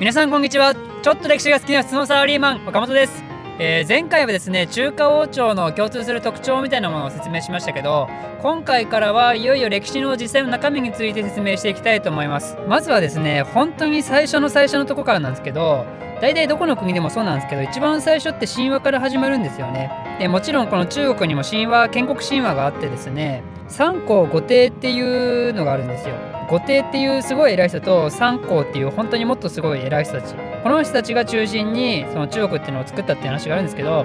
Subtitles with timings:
[0.00, 0.74] 皆さんこんにちは。
[0.74, 3.22] ちょっと歴史が好きな質問サラリーマン岡本です、
[3.58, 8.08] えー前回はですね中華王朝の共通する特徴みたいなものを説明しましたけど
[8.40, 12.56] 今回からはいよいよ歴史の実際の中身について説明していきたいと思います。
[12.66, 15.84] まずはですね本当に最初の最初のとこからなんですけど
[16.22, 19.90] 大体どこの国でもそうなんですけど一番最初って神話から始まるんですよね。
[20.18, 26.14] でもちろんこの中国にも神話建国神話があってですね三皇五帝っていうのがあるんですよ。
[26.50, 30.34] 五帝っていうすごい偉い人と三皇っていう本当にもっとすごい偉い人たち。
[30.34, 34.04] この人たちが中心にその中国っていうのを作ったっていう話があるんですけど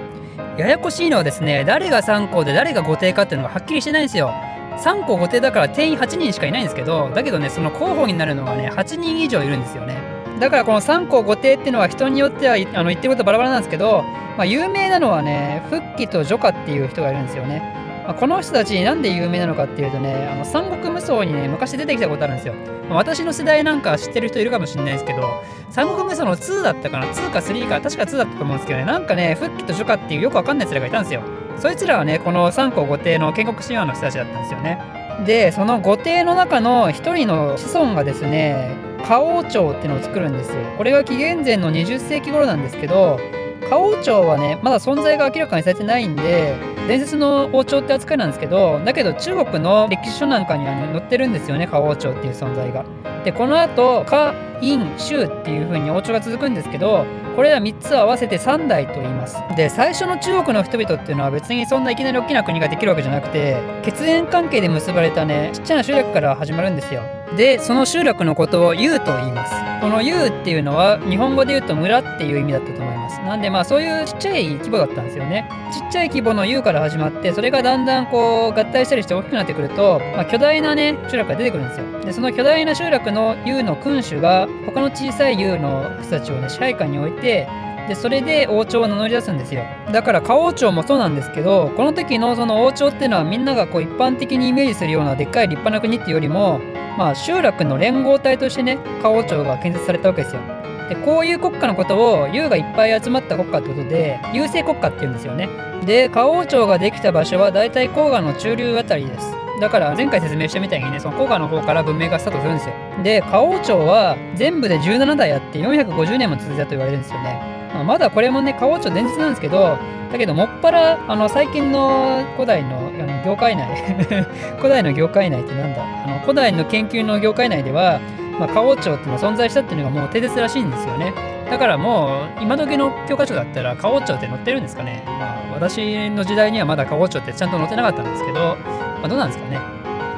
[0.56, 4.32] ややこしいのはですね誰が三皇で誰が五帝かっていうのがはっきりしてないんですよ。
[4.78, 9.96] 三皇五帝だから定員8人しかいないんですけどだけどねその候補になるのがね8人以上いるんですよね。
[10.38, 14.02] だからこの三皇五帝っていうのは人によってはあの言ってることバラバラなんですけど、
[14.36, 17.85] まあ、有名なのはね復帰と除下っていう人がいるんですよね。
[18.06, 22.54] まあこの人たちなんで有名なのかっていうとねあの三国無双にね昔出てきたことあるんですよ。
[22.88, 28.84] まあ私の世代なんか知ってる人いるかもしれないですけど三国無双の2だったかな？2か3か確か2だったと思うんですけどね。
[28.84, 31.22] なんかね復帰と除下っていうよくわかんない奴らがいたんですよ。
[31.58, 34.78] そいつらはねこの三皇五帝の建国神話の人たちだったんですよね。
[35.26, 40.62] でその五帝の中の一人の子孫がですね花王朝っていうのを作るんですよ。
[40.76, 43.18] これが紀元前の20世紀頃なんですけど
[43.64, 46.54] 花王朝はねまだ存在が明らかにされてないんで
[46.86, 52.84] 伝説の王朝って扱いなんですけどだけど中国の歴史書なんかには、ね、載ってるんですよね花王朝っていう存在が。
[53.24, 59.36] でこの後花陰州っていう風に王朝が続くんですけどこれら3つを合わせて3代と言います。
[59.56, 67.02] で最初の中国の人々っていうのは別にそんないきなり大きな国ができるわけじゃなくて血縁関係で結ばれたねちっちゃな集落から始まるんですよ。
[67.36, 69.52] でその集落のことを雄と言います。
[69.80, 73.20] この雄っていうのは日本語で言うと村っていう意味だったと思います。
[73.20, 75.48] なんでまあそういうちっちゃい規模だったんですよね。
[75.72, 82.00] ちっちゃい規模の雄からから始まってそれがだんだんこう合体したりして大きくなってくると、まあ、巨大なね集落が出てくるんですよ。
[82.00, 87.48] でその巨大な集落の雄の君主が他の小さい雄の人たちをね支配下に置いて
[87.88, 89.64] でそれで王朝を名乗り出すんですよ。
[89.92, 96.60] だから花王朝もそうなんですけどこの時のその王朝っていうのはみんながこう一般的にイメージするようなでっかい立派な国っていうよりも
[96.98, 100.42] まあ集落の連合体としてね花王朝が建設されたわけですよ。
[100.88, 105.48] でこういう国家のことを優がいっぱい集まった国家ってことで優勢国家っていうんですよね。
[105.84, 109.32] で花王朝ができた場所はだいたい黄河の中流あたりです。
[109.60, 112.74] だから前回説明したみたいにねその黄河の方から文明がスタートするんですよ。
[113.02, 117.40] で花王朝は全部で17代あって450年も続いたと言われるんですよね。
[117.84, 119.78] まだこれもね花王朝伝説なんですけど
[120.12, 123.68] だけどもっぱらあの最近の古代のあの業界内
[124.58, 125.82] 古代の業界内ってなんだ？
[125.82, 128.00] あの古代の研究の業界内では、
[128.38, 131.12] まあ、花王朝っていうのが存在したっていうのがもう定説らしいんですよね。
[131.50, 135.04] だからもう今時の教科書だったら花王朝って載ってるんですかね。
[135.06, 139.58] まあ私の時代にはまだ花王朝ってちゃんと載ってなかったんですけど、まあ、どうなんですかね。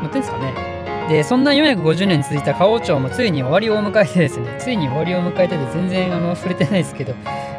[0.00, 0.78] 載ってんですかね。
[1.08, 7.14] でそんな450年続いた花王朝もついに終わりを迎えてですねついに終わりを迎えてて全然あの触れてないですけど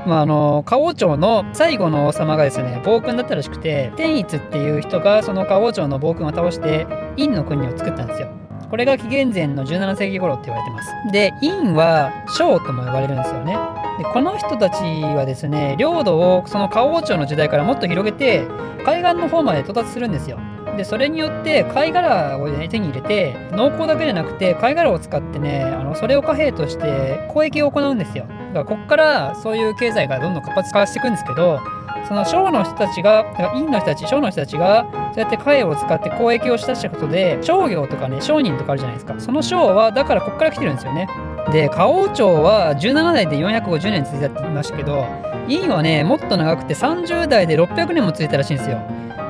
[0.06, 6.86] まああの花王朝の最後の王様がですね暴君だったらしくて天一っていう人がその花王朝の暴君を倒して
[7.18, 8.39] 陰の国を作ったんですよ。
[8.70, 10.92] これが紀元前の17世紀頃って言われてます。
[11.12, 13.58] で陰は将とも呼ばれるんですよね。
[13.98, 18.48] でこの人たちはですね領土をその花王朝の時代からもっと広げて
[18.86, 20.40] 海岸の方まで到達するんですよ。
[20.78, 28.26] でそれによって貝殻を、ね、手に入れて農耕だけじゃなくて貝殻を使ってねあのそれを貨幣として交易を行うんですよ。
[28.54, 31.60] だからこっからそういう経済がどんどん活発化していくんですけど
[32.08, 41.08] その商の人たちがだから陰の人たち商の人たちがそうやって貨幣を使って交易をしたしたことで商業とかね商人とかあるじゃないですかその商はだからこっから来てるんですよね
[41.52, 45.06] で花王朝は17代で450年続いたって言いましたけど
[45.48, 48.80] 陰はねもっと長くて30代で600年も続いたらしいんですよ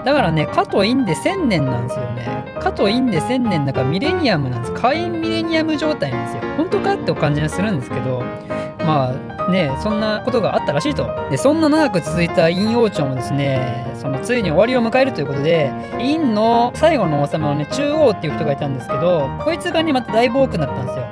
[0.06, 2.56] だからね、かと陰で1000年なんですよね。
[2.60, 4.74] かと陰で1000年だからミレニアムなんです。
[4.74, 6.54] 会員ミレニアム状態なんですよ。
[6.58, 8.24] 本当かってお感じがするんですけど、
[8.80, 11.10] まあね、そんなことがあったらしいと。
[11.30, 21.06] で、そんな長く続いた陰王朝もですね、そのついに終わりを迎えるということで、陰の最後の王様のね、中央っていう人がいたんですけど、こいつがね、また大暴君だったんですよ。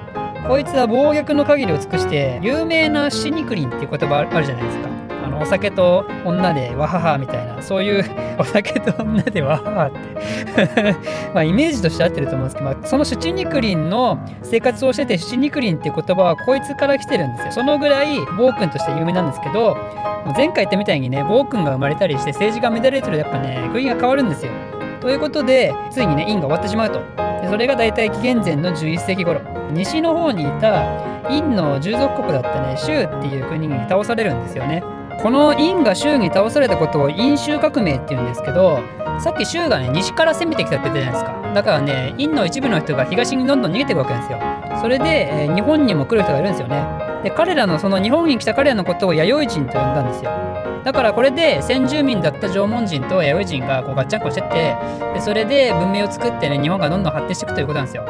[0.48, 5.07] こいつは暴虐の限りを尽くして、有名なシニクリンっていう言葉あるじゃないですか。
[5.28, 8.06] あのお酒と女でわははみたいなそういう
[8.40, 9.98] お酒と女でわははって。
[11.34, 17.52] まあイメージとして合ってると思うんですけど、まあ、そのシュチニクリンの生活をしててシュチニクリンっていう言葉はこいつから来てるんですよ。
[17.52, 19.78] そのぐらい暴君として有名なんですけど
[20.36, 24.52] 前回言ったみたいにね暴君が生まれたりして政治が乱れてるとやっぱね国が変わるんですよ。
[25.02, 27.02] ということでついにね陰が終わってしまうと。
[27.42, 29.42] でそれが大体紀元前の11世紀頃。
[29.72, 30.86] 西の方にいた
[31.24, 34.82] 陰の従属国だったね州っていう国に倒されるんですよね。
[35.22, 38.80] この陰が州に倒されたことを陰州革命っていうんですけど
[39.20, 41.54] さっき州がね西から攻めてきたって言ったじゃないですか。
[41.56, 44.40] だからね陰の一部の人が東にどんどん逃げていくわけですよ。
[44.80, 46.86] それで、えー日本にも来る人がいるんですよね。
[47.24, 50.32] で彼らのその日本に来た彼らのことを弥生人と呼んだんですよ。
[50.84, 54.78] だからこれで先住民だった縄文人と弥生人がこうガッチャンコしてって
[55.16, 58.06] でそれで文明を作ってね日本がどんどん発展していくということなんですよ。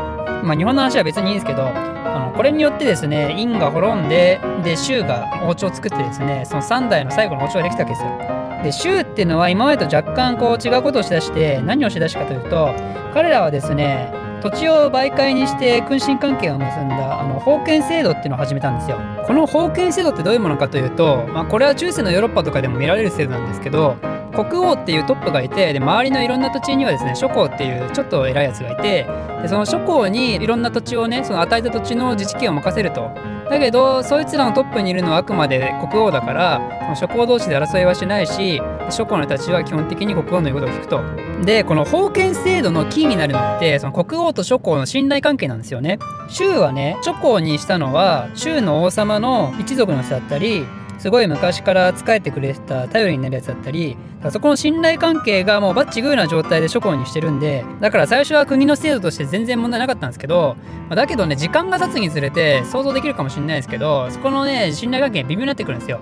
[0.48, 12.74] まあ日本の話は別にいいんですけどあのこれによってですね殷が滅んでで周が王朝を作ってですねその3代の最後の王朝ができたわけですよで周っていうのは今までと若干こう違うことをしだして何をしだしたかというと
[13.14, 14.12] 彼らはですね
[14.42, 19.00] 土地を媒介にして君臣関係を結んだあの封建制度っていうのを始めたんですよ。
[19.26, 23.98] この封建制度ってどういうものかというと、まあ、これは中世のヨーロッパとかでも見られる制度なんですけど
[24.36, 29.08] 国王っていうトップがいてで周りのいろんな土地にはですね諸侯っていうちょっと偉いやつがいて
[29.42, 33.10] でその諸侯にいろんな土地をねその与えた土地の自治権を任せると。
[33.50, 41.02] だけどそいつらのトップにいるのはあくまで国王だから諸侯同士で争いはしないし諸侯の人たちは基本的に国王の言うことを聞くと。
[41.46, 46.00] でこの封建制度のキーになるのってその国王と諸侯の信頼関係なんですよね。
[46.30, 50.66] 州はね諸侯にしたのは州の王様の一族の人だったり
[50.98, 53.98] すごい昔から仕えてくれた頼りになるやつだったり
[54.32, 60.56] そこの信頼関係がもうバッチグーな状態で諸侯にしてるんでだから最初は国の制度として全然問題なかったんですけど
[60.90, 66.00] だけどね時間が経つにつれて想像できるかもしれないですけどそこのね信頼関係微妙になってくるんですよ。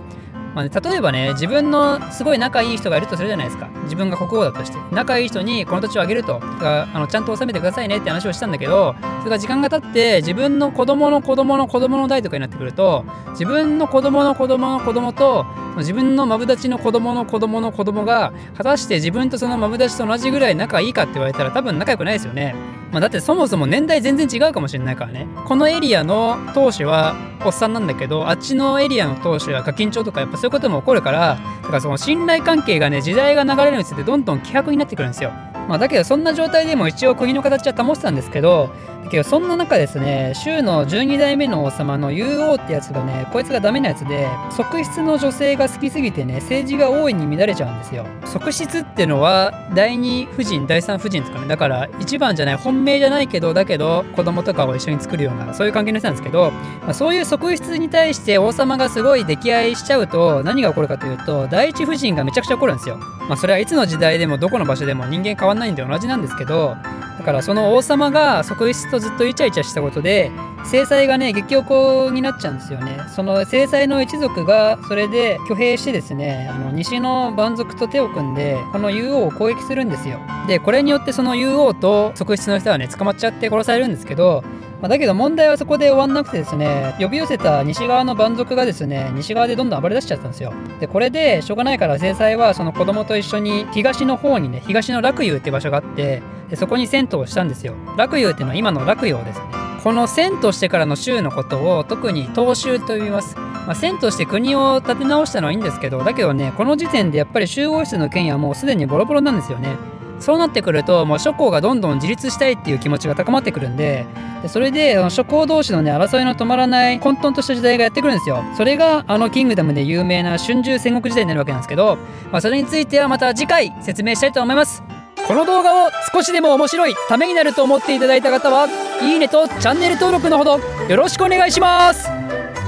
[0.55, 3.67] まあね、例えばね、自分のすごい仲いい人がいるとするじゃないですか。
[3.83, 4.77] 自分が国王だとして。
[4.91, 6.39] 仲いい人にこの土地をあげると。
[6.41, 15.45] あのちゃんと納めてくださいねって話をしたんだけど、それが時間が経って、自分の子供の子供の子供の代とかになってくると、自分の子供の子供の子供と、
[15.79, 22.55] 自分のマブダチの子供の子供の子供が、果たして自分とそのマブダチと同じぐらい仲いいかって言われたら多分仲良くないですよね。
[22.91, 25.27] まあ、だってそもそも年代全然違うかもしれないからね。
[25.45, 35.31] このエリアの当主はおっさんなんだけど、あっちのエリアの当主はガキンチョウとかやっぱそういうことも起こるから、だからその信頼関係がね、時代が流れるにつれてどんどん希薄になってくるんですよ。
[35.67, 38.69] まあ、だけどそんな状態でも一応国の形は保ってたんですけど、
[39.05, 48.05] だけどそんな中ですね、州の12代目の王様の竜王ってやつがね、こいつがダメなやつで、側室の女性が好きすぎてね、政治が大いに乱れちゃうんですよ。
[48.25, 56.49] 側室ってのは、第2夫人、第3夫人とかね、だから一番じゃない、本命じゃないけど、だけど子供とかを一緒に作るような、そういう関係の人なんですけど、
[56.81, 62.97] まあ、そういう側室に対して王様がすごい溺愛しちゃうと、何が起こるかというと、第一夫人がめちゃくちゃ怒るんですよ。
[63.27, 66.75] まあ、それはいつの時代でもどこの場所でも人間変わんないんで同じなんですけど
[67.17, 70.31] だからその王様が側室とずっとイチャイチャしたことで
[70.65, 72.97] 制裁がね激おこになっちゃうんですよね。
[73.15, 80.19] その制裁の一族がそれで挙兵してですねあの西の蛮族と手を組んでこの竜王を攻撃するんですよ。
[80.47, 84.43] でこれによってその竜王と側室の人はね捕まっちゃって殺されるんですけど
[84.85, 90.53] まあ、だけど問題はそこで終わんなくてですね、呼び寄せた西側の蛮族がですね、西側でどんどん暴れ出しちゃったんですよ。
[90.79, 96.21] で、これでしょうがないから制裁はその子供と一緒に東の方にね、東の楽遊って場所があって、
[96.51, 97.73] でそこに銭湯をしたんですよ。
[97.97, 99.45] 楽遊っていうのは今の楽陽ですね。
[99.83, 103.35] この銭としてからの州のことを特に東州と呼びます。
[103.37, 109.94] まあ、銭として国を立て直したのはいいんですけど、だけどね、この時点でやっぱり集合室の権威はもうすでにボロボロなんですよね。
[110.19, 114.05] そうなってくるともう諸侯がどんどん自立したいっていう気持ちが高まってくるんで
[114.41, 118.43] でそれで諸侯同士のね争いの止まらない混沌とした時代がやってくるんですよ。
[118.55, 121.97] それがあのキングダムで有名な春秋戦国時代になるわけなんですけど、
[122.31, 124.83] まあ、それについてはまた次回説明したいと思います。
[125.27, 128.67] この動画を少しでも面白いためになると思っていただいた方は
[129.01, 132.07] いいねとチャンネル登録のほどよろしくお願いします。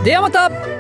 [0.04, 0.77] ではまた。